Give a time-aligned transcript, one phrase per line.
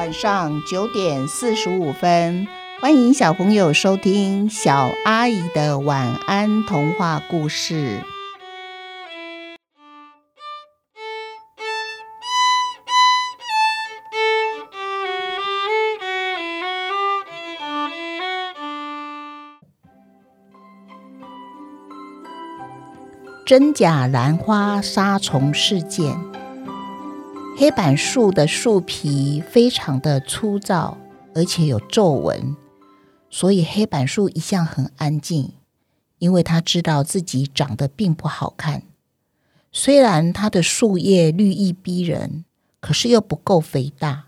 [0.00, 2.48] 晚上九点四十五分，
[2.80, 8.00] 欢迎小朋友收听小阿姨的晚安童话故事。
[23.44, 26.18] 真假兰花杀虫事件。
[27.60, 30.96] 黑板树的树皮非常的粗糙，
[31.34, 32.56] 而且有皱纹，
[33.28, 35.52] 所以黑板树一向很安静，
[36.20, 38.84] 因为他知道自己长得并不好看。
[39.70, 42.46] 虽然它的树叶绿意逼人，
[42.80, 44.24] 可是又不够肥大，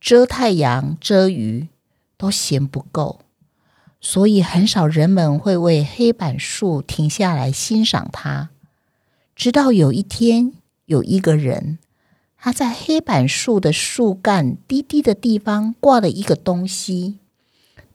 [0.00, 1.68] 遮太阳、遮雨
[2.16, 3.20] 都嫌不够，
[4.00, 8.48] 所以很少人们会为黑板树停下来欣赏它。
[9.36, 10.54] 直到有一天，
[10.86, 11.78] 有一个人。
[12.44, 17.20] 他在黑板树的树干低低的地方挂了一个东西，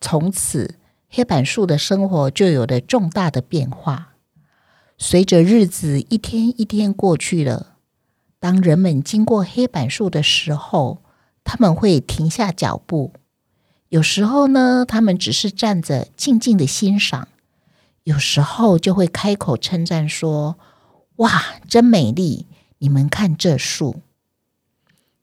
[0.01, 0.73] 从此
[1.07, 4.15] 黑板树的生活就有了重大的变化。
[4.97, 7.75] 随着日子一天一天过去了，
[8.39, 11.03] 当人们经过黑板树的时候，
[11.43, 13.13] 他们会停下脚步。
[13.89, 17.27] 有时候呢，他们只是站着静静的欣赏；
[18.03, 20.57] 有时候就会开口称赞说
[21.17, 21.29] ：“哇，
[21.67, 22.47] 真美丽！
[22.79, 24.01] 你们看这树。”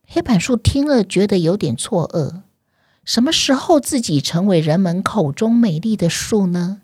[0.09, 2.43] 黑板树听了，觉得有点错愕。
[3.03, 6.81] 什么时候自己成为人们口中美丽的树呢？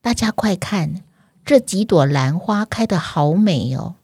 [0.00, 1.02] 大家快看，
[1.44, 3.96] 这几朵兰花开得好美哦！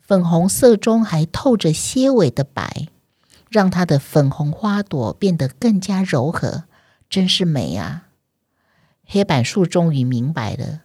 [0.00, 2.88] 粉红色中还透着些微的白，
[3.48, 6.64] 让它的粉红花朵变得更加柔和，
[7.08, 8.08] 真是美啊！
[9.04, 10.80] 黑板树终于明白了，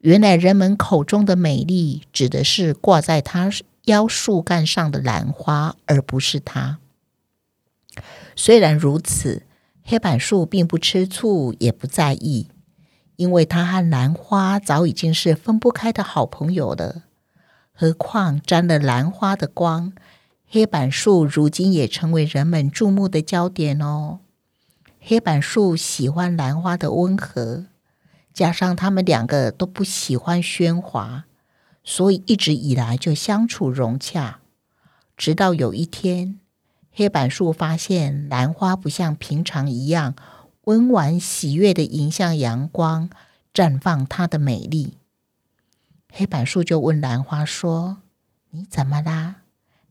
[0.00, 3.50] 原来人们口中的美丽，指的是挂在它
[3.86, 6.78] 腰树干上的兰花，而不是它。
[8.36, 9.42] 虽然如此，
[9.82, 12.48] 黑板树并不吃醋，也不在意，
[13.16, 17.02] 因为它和兰花早已经是分不开的好朋友了。
[17.72, 19.92] 何况沾了兰花的光，
[20.46, 24.20] 黑板树如今也成为人们注目的焦点哦。
[25.00, 27.66] 黑板树喜欢兰花的温和，
[28.32, 31.24] 加上他们两个都不喜欢喧哗。
[31.84, 34.40] 所以一直以来就相处融洽，
[35.16, 36.38] 直到有一天，
[36.92, 40.14] 黑板树发现兰花不像平常一样
[40.64, 43.10] 温婉喜悦的迎向阳光，
[43.52, 44.98] 绽放它的美丽。
[46.12, 47.98] 黑板树就问兰花说
[48.50, 49.42] ：“你怎么啦？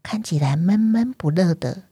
[0.04, 1.84] 看起来闷闷不乐的。”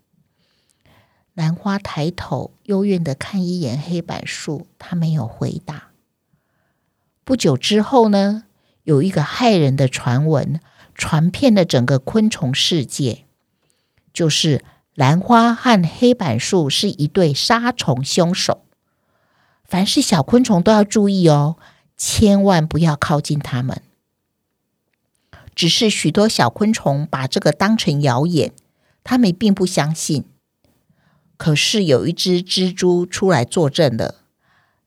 [1.33, 5.89] 兰花抬头幽怨的看一眼黑板树，它没有回答。
[7.23, 8.45] 不久之后呢？
[8.89, 10.59] 有一个骇人的传闻
[10.95, 13.25] 传遍了整个昆虫世界，
[14.11, 18.63] 就是兰花和黑板树是一对杀虫凶手。
[19.63, 21.57] 凡是小昆虫都要注意哦，
[21.95, 23.83] 千万不要靠近它们。
[25.53, 28.51] 只是许多小昆虫把这个当成谣言，
[29.03, 30.25] 他们并不相信。
[31.37, 34.15] 可是有一只蜘蛛出来作证了，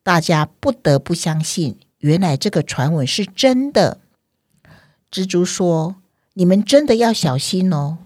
[0.03, 1.79] 大家不得不相信。
[2.03, 4.01] 原来这个传闻是真的。
[5.09, 5.97] 蜘蛛说
[6.35, 7.99] ：“你们真的要小心哦，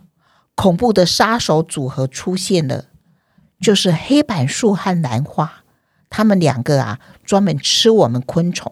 [0.55, 2.89] 恐怖的杀手组合出现了，
[3.59, 5.65] 就是黑板树和兰花。
[6.11, 8.71] 他们两个啊，专门吃我们昆虫。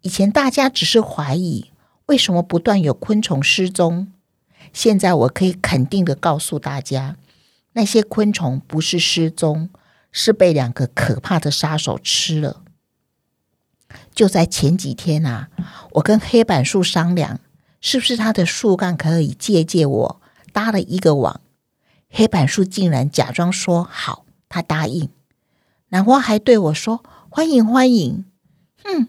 [0.00, 1.70] 以前大家只是怀疑，
[2.06, 4.10] 为什么不断有昆虫失踪？
[4.72, 7.16] 现在我可以肯定的告诉大家，
[7.74, 9.68] 那些昆虫不是失踪，
[10.10, 12.62] 是被两个可怕的杀手吃了。”
[14.14, 15.48] 就在前几天啊，
[15.94, 17.40] 我跟黑板树商量，
[17.80, 20.20] 是不是它的树干可以借借我
[20.52, 21.40] 搭了一个网。
[22.08, 25.08] 黑板树竟然假装说好，他答应。
[25.88, 28.24] 兰花还对我说欢迎欢迎。
[28.84, 29.08] 哼，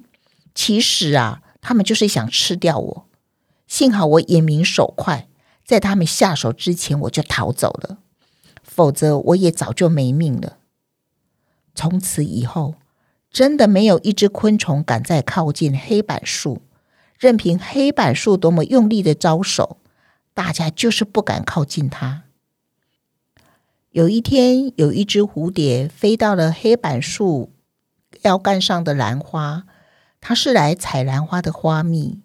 [0.55, 3.05] 其实啊，他们就是想吃掉我。
[3.67, 5.27] 幸好我眼明手快，
[5.63, 7.99] 在他们下手之前我就逃走了，
[8.63, 10.57] 否则我也早就没命了。
[11.75, 12.73] 从此以后。
[13.35, 16.61] 真的没有一只昆虫敢再靠近黑板树，
[17.19, 19.75] 任凭黑板树多么用力的招手，
[20.33, 22.23] 大家就是不敢靠近它。
[23.89, 27.51] 有一天，有一只蝴蝶飞到了黑板树
[28.21, 29.65] 腰杆上的兰花，
[30.21, 32.21] 它是来采兰花的花蜜。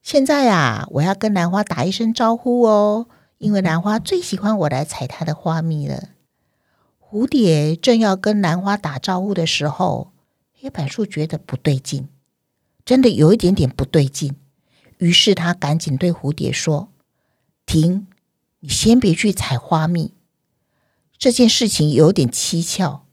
[0.00, 6.04] 现在啊，我要跟兰花打一声招呼哦，因为兰花最喜欢我来采它的花蜜了。
[6.98, 10.13] 蝴蝶正要跟兰花打招呼的时候，
[10.64, 12.08] 黑板树觉得不对劲，
[12.86, 14.34] 真的有一点点不对劲，
[14.96, 16.88] 于是他赶紧对蝴蝶说
[17.66, 18.06] ：“停，
[18.60, 20.14] 你先别去采花蜜。”
[21.18, 23.04] 这件事情有点蹊跷。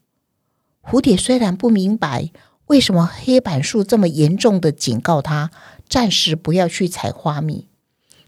[0.81, 2.31] 蝴蝶虽然不明白
[2.67, 5.51] 为什么黑板树这么严重的警告他，
[5.89, 7.67] 暂时不要去采花蜜，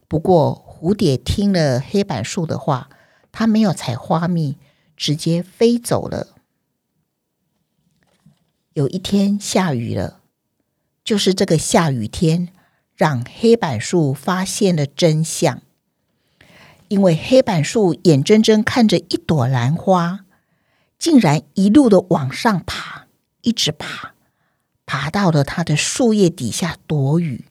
[0.09, 2.89] 不过蝴蝶听了黑板树的话，
[3.31, 4.57] 它没有采花蜜，
[4.97, 6.32] 直接飞走了。
[8.73, 10.19] 有一天下雨了，
[11.03, 12.49] 就是这个下雨天，
[12.95, 15.61] 让黑板树发现了真相。
[16.87, 20.25] 因为黑板树眼睁睁看着一朵兰花，
[20.97, 23.05] 竟然一路的往上爬，
[23.41, 24.13] 一直爬，
[24.87, 27.45] 爬到了它的树叶底下躲雨。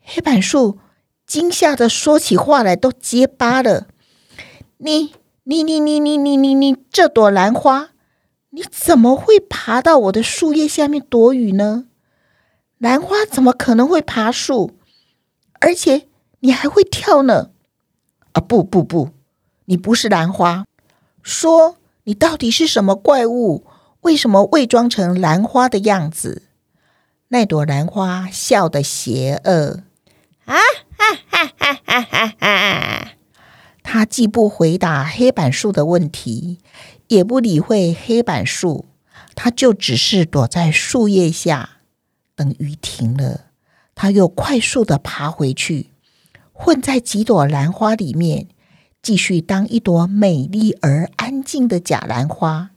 [0.00, 0.78] 黑板树
[1.26, 3.88] 惊吓的说起话来都结巴了
[4.78, 5.14] ：“你、
[5.44, 7.90] 你、你、你、你、你、你、你，这朵兰花，
[8.50, 11.86] 你怎么会爬到我的树叶下面躲雨呢？
[12.78, 14.76] 兰花怎么可能会爬树？
[15.60, 16.08] 而且
[16.40, 17.50] 你还会跳呢？”
[18.32, 19.10] 啊，不不不，
[19.66, 20.64] 你不是兰花。
[21.22, 23.66] 说你到底是什么怪物？
[24.02, 26.44] 为什么伪装成兰花的样子？
[27.28, 29.84] 那朵兰花笑得邪恶，
[30.46, 30.56] 啊
[30.96, 33.12] 哈哈哈哈哈哈！
[33.82, 36.58] 他既不回答黑板树的问题，
[37.10, 38.86] 也不理会黑板树，
[39.34, 41.78] 他就只是躲在树叶下，
[42.36, 43.46] 等雨停了，
[43.96, 45.90] 他又快速的爬回去。
[46.52, 48.46] 混在几朵兰花里面，
[49.02, 52.70] 继续当一朵美丽而安静的假兰花。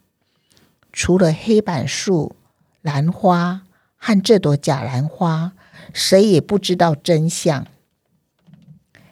[0.91, 2.35] 除了黑板树、
[2.81, 3.61] 兰花
[3.95, 5.51] 和这朵假兰花，
[5.93, 7.67] 谁也不知道真相。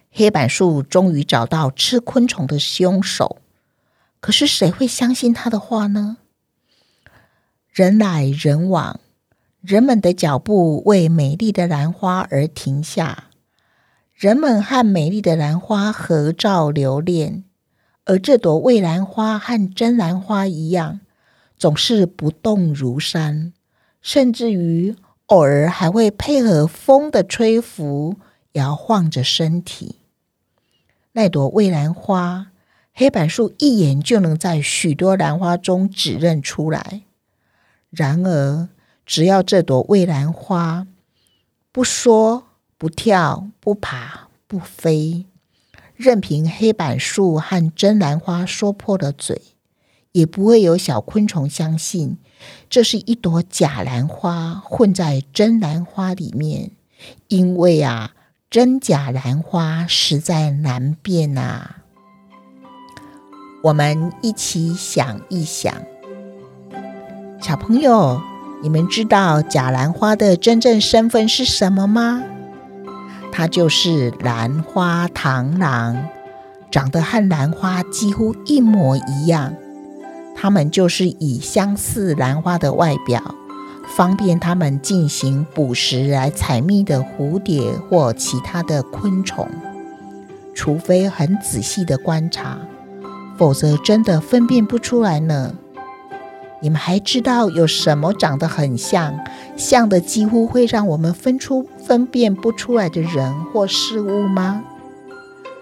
[0.10, 3.38] 黑板树终于找到吃昆虫的凶手，
[4.22, 6.18] 可是谁会相信他的话呢？
[7.74, 9.00] 人来人往，
[9.62, 13.26] 人们的脚步为美丽的兰花而停下。
[14.14, 17.44] 人们和美丽的兰花合照留念，
[18.06, 21.00] 而这朵蔚兰花和真兰花一样，
[21.58, 23.54] 总是不动如山，
[24.00, 24.96] 甚至于
[25.26, 28.18] 偶尔还会配合风的吹拂，
[28.52, 29.96] 摇晃着身体。
[31.14, 32.51] 那朵蔚兰花，
[33.02, 37.02] 黑板树一眼就能在许多兰花中指认出来。
[37.90, 38.70] 然而，
[39.08, 40.86] 只要这朵伪兰花
[41.72, 42.44] 不说。
[42.78, 45.26] 不跳，不爬，不飞，
[45.96, 49.42] 任凭黑板树和真兰花说破了嘴，
[50.12, 52.20] 也不会有小昆虫相信
[52.70, 56.70] 这是一朵假兰花混在真兰花里面。
[57.30, 58.14] 因为啊，
[58.52, 61.81] 真假兰花实在难辨啊。
[63.64, 65.72] 我们一起想一想，
[67.40, 68.20] 小朋友，
[68.64, 72.24] 你们知道假兰花的真正身份是什么吗？
[73.32, 76.06] 它就是兰花螳螂，
[76.72, 79.54] 长得和兰花几乎一模一样。
[80.36, 83.22] 它们就是以相似兰花的外表，
[83.96, 89.48] 方便它们进行捕食来采蜜的蝴蝶或其他的昆虫。
[90.56, 92.58] 除非很仔细的观察，
[93.42, 95.56] 否则真的分辨不出来呢。
[96.60, 99.20] 你们还知道有什么长得很像，
[99.58, 104.64] 像的几乎会让我们分出分辨不出来的人或事物吗？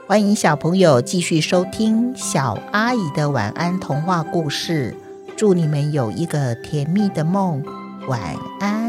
[0.05, 4.93] 欢迎小朋友继续收听小阿姨的晚安童话故事，
[5.37, 7.63] 祝你们有一个甜蜜的梦，
[8.09, 8.19] 晚
[8.59, 8.88] 安。